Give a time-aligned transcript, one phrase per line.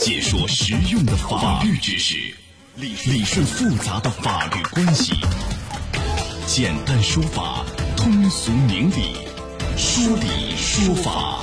[0.00, 2.16] 解说实用的法律知识，
[2.74, 5.12] 理理顺复杂的法律关系，
[6.46, 7.66] 简单说法，
[7.98, 9.18] 通俗明理，
[9.76, 11.40] 说理说法。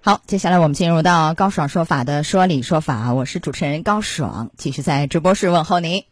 [0.00, 6.04] 好，接下来我们进入到高爽说法的说理说法，我是主持人高爽，继续在直播室问候您。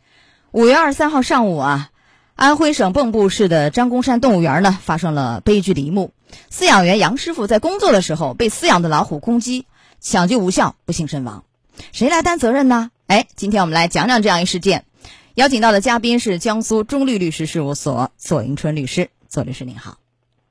[0.52, 1.88] 五月二十三号上午啊，
[2.34, 6.12] 安徽省蚌埠市的张公山动物园呢发生了悲剧的一幕，
[6.52, 9.64] 饲养员杨师傅在工作的时候被饲养的老虎攻击。
[10.00, 11.44] 抢救无效，不幸身亡，
[11.92, 12.90] 谁来担责任呢？
[13.06, 14.86] 哎，今天我们来讲讲这样一事件。
[15.34, 19.98] 邀请到的嘉宾是江苏中律律师事务所左迎春律师，左律师您好。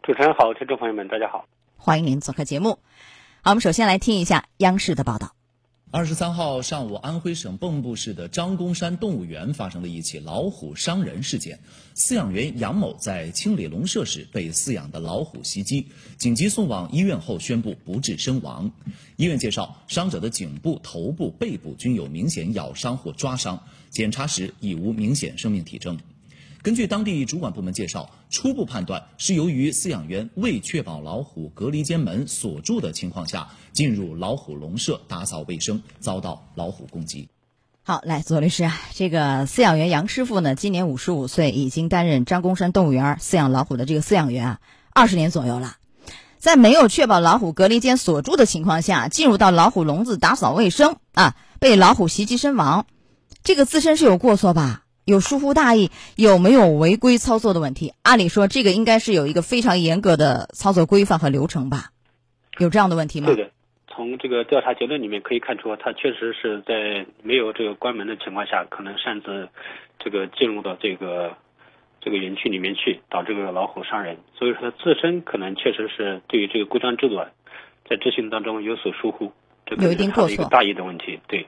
[0.04, 1.46] 主持人好，听众朋友们大家好，
[1.78, 2.78] 欢迎您做客节目。
[3.42, 5.32] 好，我们首先来听一下央视的报道。
[5.92, 11.58] 二十三号上午，安徽省蚌埠市的张公山动物园发生了一起老虎伤人事件。
[11.96, 18.72] 饲养员杨某在清理笼舍时被饲养的老虎袭击，紧急送往医院后宣布不治身亡。
[19.16, 25.98] 医院介绍，伤者的颈部、头部、背部均有明显咬伤或抓伤，检查时已无明显生命体征。
[26.62, 37.30] 根据当地主管部门介绍，初步判断是由于饲养员未确保老虎隔离间门锁住的情况下，进入老虎笼舍打扫卫生，遭到老虎攻击。
[37.84, 44.60] 好，来，左律师啊，这个饲养员杨师傅呢，今年五十五岁，已经担任张公山动物园饲养老虎的这个饲养员啊，
[44.92, 45.78] 二十年左右了，
[46.38, 52.86] 在没有确保老虎隔离间锁住的情况下，进入到老虎笼子打扫卫生啊，被老虎袭击身亡，
[53.44, 54.84] 这个自身是有过错吧？
[55.10, 57.94] 有疏忽大意，有没有违规操作的问题？
[58.04, 61.90] 按理说，这个应该是有一个非常严格的操作规范和流程吧？
[62.60, 63.26] 有这样的问题吗？
[63.26, 63.50] 对的，
[63.88, 69.50] 从这个调查结论里面可以看出，他确实是在没有这个关门的情况下，可能擅自
[69.98, 71.36] 这个进入到这个
[72.02, 74.18] 这个园区里面去，导致这个老虎伤人。
[74.38, 77.16] 所以说，他自身可能确实是对于这个规章制度
[77.90, 79.32] 在执行当中有所疏忽，
[79.66, 81.48] 这有一定过错，大意的问题，对。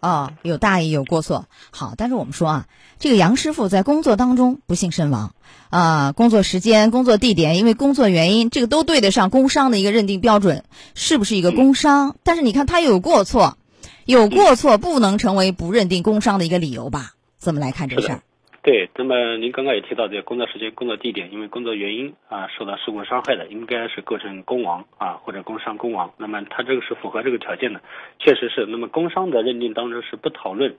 [0.00, 2.66] 哦，有大意有过错，好，但是我们说啊，
[2.98, 5.34] 这个杨师傅在工作当中不幸身亡，
[5.68, 10.64] 啊，工作时间、工作地点，因为工作原因，这个都对得上工伤的一个认定标准，
[10.94, 12.16] 是不是一个工伤？
[12.22, 13.58] 但是你看他有过错，
[14.06, 17.12] 有过错不能成为不认定工伤的一个理由吧？
[17.38, 18.22] 怎么来看这事儿？
[18.62, 26.12] 对，那么您刚刚也提到，这个工作时间、工作地点，因为工作原因啊受到事故伤害的，应该是构成工亡啊或者工伤、工亡。
[26.18, 27.80] 那么他这个是符合这个条件的，
[28.18, 28.66] 确实是。
[28.66, 30.76] 那么工伤的认定当中是不讨论，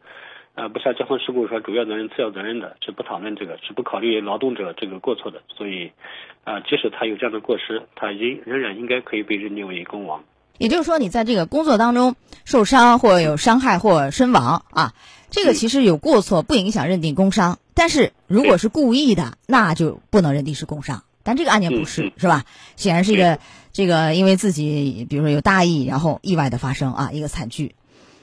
[0.53, 5.41] 啊不像交通事故说主要责任、次要责任的，是不讨论这个，是不考虑劳动者这个过错的。
[5.58, 5.91] 所以，
[6.44, 10.24] 啊即使他有这样的过失，他应仍然应该可以被认定为工亡。
[10.59, 12.16] 也就是说，你在这个工作当中
[12.46, 14.94] 受伤或有伤害或身亡啊，
[15.31, 17.58] 这个其实有过错，不影响认定工伤。
[17.74, 21.04] 但是如果是故意的，那就不能认定是工伤。
[21.24, 22.46] 但这个案件不是，是吧？
[22.76, 23.40] 显然是一个
[23.72, 27.76] 这个因为自己比如说有大意，然后意外的发生啊，一个惨剧。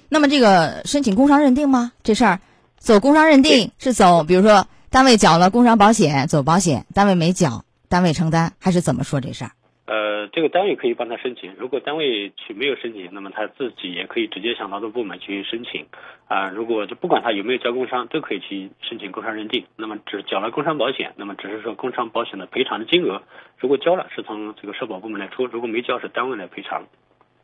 [0.09, 1.93] 那么这个申请工伤认定吗？
[2.03, 2.41] 这事儿
[2.79, 9.53] 走工伤认定是走，比如说单位缴了工伤保险走保险，单位没缴单位承担，还是怎么说这事儿？
[9.89, 11.55] 呃，这个单位可以帮他申请。
[11.59, 15.87] 如果单位去没有申请，那么他自己也可以直接向劳动部门去申请。
[16.27, 19.65] 啊，如果就不管他有没有交工伤，都可以去申请工伤认定。
[19.77, 23.23] 那么只缴了工伤保险，那么只是说工伤保险的赔偿的金额，
[23.57, 26.85] 如果交了是从这个社保部门来出，如果没交是单位来赔偿。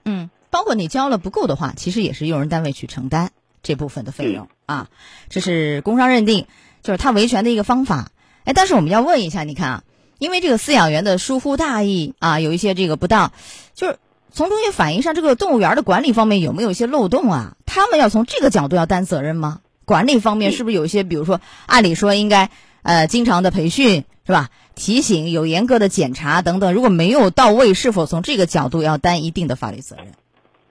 [0.05, 3.31] 嗯，包括你交了不够的话，其实也是用人单位去承担
[3.63, 4.89] 这部分的费用啊。
[5.31, 6.47] 这是工伤认定，
[6.83, 8.11] 就是他维权的一个方法。
[8.45, 9.83] 哎，但是我们要问一下，你看啊。
[10.19, 13.33] 因为这个饲养员的疏忽大意啊，有一些这个不当，
[13.75, 13.99] 就是
[14.33, 17.57] 从中也反映上这个动物园的管理方面有没有一些漏洞啊？
[17.67, 19.61] 他们要从这个角度要担责任吗？
[19.85, 22.51] 管理方面是不是有一些，比如说按理说应该
[22.83, 24.51] 呃经常的培训是吧？
[24.75, 30.07] 提醒有严格的检查等等，如果没有到位，是否从这个角度要担一定的法律责任？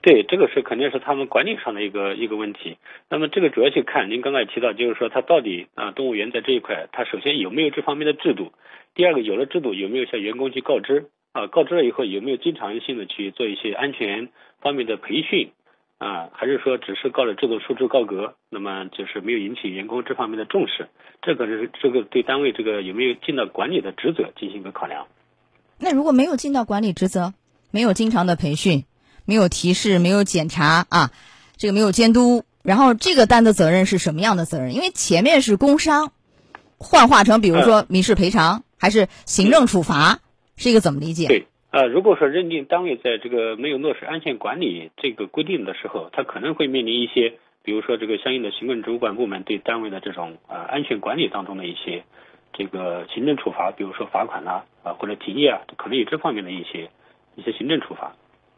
[0.04, 2.76] 对，这个是肯定是他们管理上的一个一个问题。
[3.08, 8.52] 那么这个主要去看，您刚才提到，就是说他到底啊动物园在这一块，他首先有没有这方面的制度？
[8.94, 11.06] 第二个，有了制度，有没有向员工去告知？
[11.32, 14.28] 啊，告知了以后，有没有经常性的去做一些安全
[14.60, 15.52] 方面的培训？
[15.96, 18.34] 啊，还是说只是告了制度束之高阁？
[18.50, 20.86] 那么就是没有引起员工这方面的重视？
[21.22, 25.06] 这个是这个对单位这个有没有尽到管理的职责进行一个考量？
[25.80, 27.32] 那如果没有尽到管理职责，
[27.72, 28.84] 没有经常的培训？
[29.24, 31.10] 没有提示，没有检查啊，
[31.56, 34.74] 这个没有监督，然后这个担的责任是什么样的责任？
[34.74, 36.12] 因为前面是工伤，
[36.78, 40.20] 幻化成比如说民事赔偿还是行政处罚，
[40.56, 41.26] 是一个怎么理解？
[41.26, 52.04] 对，呃，如果说认定单位在这个没有落实安全管理这个规定的时候，他可能会面临一些，比如说这个相应的行政主管部门对单位的这种呃安全管理当中的一些
[52.52, 56.90] 这个行政处罚，比如说罚款啦啊或者停业啊，可能有这方面的一些
[57.36, 58.14] 一些行政处罚。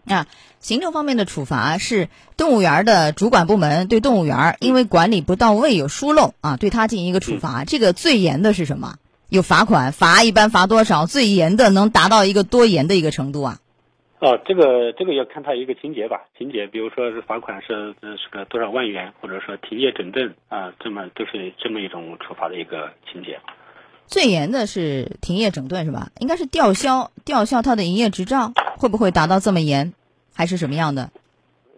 [0.08, 0.26] 啊，
[0.60, 7.64] 行政方面的处罚是动物园的主管部门对动物园因为管理不到位有疏漏啊，对他进行一个处罚。
[7.64, 8.96] 这个最严的是什么？
[9.28, 11.06] 有罚款，罚一般罚多少？
[11.06, 13.58] 最严的能达到一个多严的一个程度啊？
[14.18, 23.38] 哦，这个这个要看他一个情节吧，情节，比如说是罚款是是个多少万元，或者说停业整顿啊，这么都是这么一种处罚的一个情节。
[24.06, 26.10] 最严的是停业整顿是吧？
[26.18, 29.92] 应该是吊销吊销他的营业执照，会不会达到这么严，
[30.34, 31.10] 还是什么样的？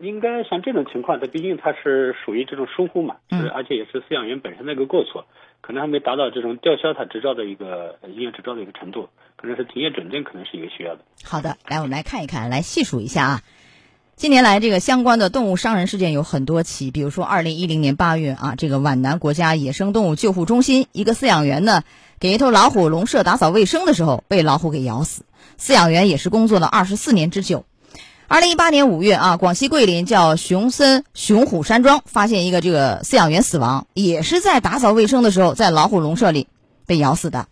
[0.01, 5.25] 应该像这种情况，它毕竟它是属于这种疏忽嘛，嗯，而且也是饲养员本身的一个过错，
[5.61, 11.01] 可能还没达到这种吊销他执照的一个营业执照的一个程度，可能是停业整顿，可能是一个需要的。
[11.25, 13.43] 好的，来我们来看一看，来细数一下啊。
[14.15, 21.83] 近年来，这个相关的动物伤人事件有很多起，比如说二零一零年八月啊，这个皖南国家野生动物救护中心一个饲养员呢，
[22.21, 25.25] 给一头老虎笼舍打扫卫生的时候，被老虎给咬死，
[25.61, 27.65] 饲养员也是工作了二十四年之久。
[28.27, 36.47] 二零一八年五月啊，广西桂林叫熊森熊虎山庄发现一个这个饲养员死亡，也是在打扫卫生的时候，在老虎笼舍里
[36.87, 37.47] 被咬死的。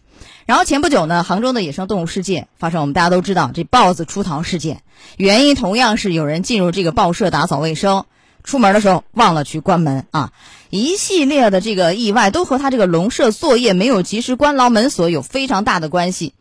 [0.45, 4.83] 然后前不久呢，杭州的野生动物世界发生，我们大家都知道这豹子出逃事件，
[5.17, 8.05] 原因同样是有人进入这个豹舍打扫卫生，
[8.45, 10.31] 出门的时候忘了去关门啊，
[10.71, 16.35] 一系列的这个意外都和他这个笼舍作业没有及时关牢门锁有非常大的关系，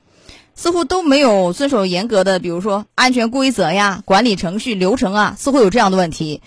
[0.55, 6.41] 似乎都没有遵守严格的，比如说安全规则呀、管理程序流程啊，似乎有这样的问题。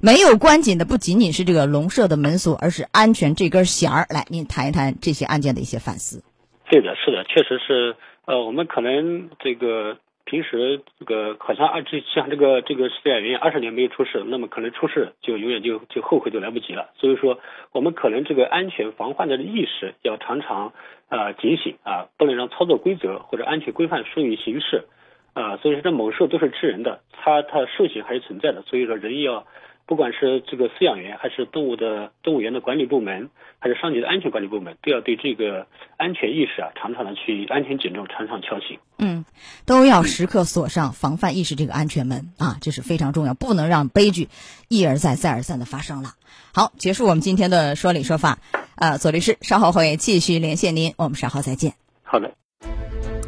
[0.00, 4.06] 没有关紧的不仅仅是这个笼舍的门锁，而是安全这根弦儿。
[4.10, 6.22] 来，您谈一谈这些案件的一些反思。
[6.68, 7.96] 对的，是的，确实是。
[8.26, 9.98] 呃，我们可能这个
[10.34, 16.90] 平时这个好像二这像这个这个饲养员二十年没有出事，那么可能出事就永远就就后悔就来不及了。
[16.96, 17.38] 所以说，
[17.70, 20.72] 我们可能这个安全防患的意识要常常
[21.08, 24.86] 啊警醒啊，不能让操作规则或者安全规范疏于形式
[25.34, 25.56] 啊。
[25.58, 28.62] 所以说，这猛兽都是吃人的，它它兽性还是存在的。
[28.62, 29.46] 所以说，人要。
[29.86, 33.28] 不管是这个饲养员，还是动物的动物园的管理部门，
[33.58, 35.66] 还是上级的安全管理部门，都要对这个
[35.96, 38.78] 安全意识啊，常常的去安全警钟，常常敲醒。
[38.98, 39.24] 嗯，
[39.66, 44.28] 都要时刻锁上防范意识这个安全门啊，这是非常重要，不能让悲剧
[44.68, 46.10] 一而再、再而三的发生了。
[46.54, 48.38] 好，结束我们今天的说理说法。
[48.76, 51.74] 呃，左律师稍后会继续连线您，我们稍后再见。
[52.02, 52.34] 好的。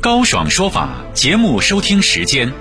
[0.02, 2.52] 高爽说法节目收听时间，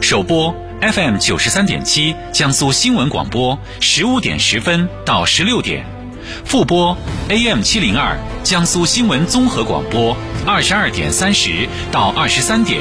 [0.00, 0.71] 首播。
[0.82, 5.84] FM 九十三点七，江苏新闻广播，十五点十分到十六点；
[6.44, 6.98] 复播
[7.28, 12.80] AM 七零二，江苏新闻综合广播，二十二点三十到二十三点。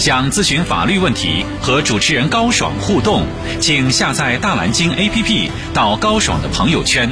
[0.00, 3.26] 想咨询法律问题和主持人高爽互动，
[3.60, 7.10] 请下载大蓝鲸 APP 到高爽的朋友圈。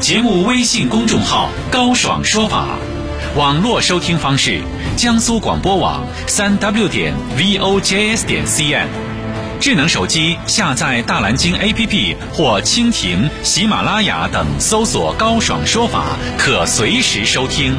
[0.00, 2.78] 节目微信公众号“高爽说法”，
[3.36, 4.62] 网络收听方式。
[4.96, 8.86] 江苏广播网三 w 点 vojs 点 cn，
[9.60, 17.74] 智能手机下载大蓝鲸 APP 或蜻蜓、喜马拉雅等，搜索“高爽说法”，可随时收听。